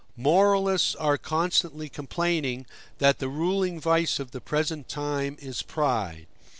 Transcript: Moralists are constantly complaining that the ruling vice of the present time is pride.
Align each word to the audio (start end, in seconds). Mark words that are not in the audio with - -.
Moralists 0.17 0.95
are 0.95 1.15
constantly 1.19 1.87
complaining 1.87 2.65
that 2.97 3.19
the 3.19 3.29
ruling 3.29 3.79
vice 3.79 4.19
of 4.19 4.31
the 4.31 4.41
present 4.41 4.89
time 4.89 5.37
is 5.39 5.61
pride. 5.61 6.25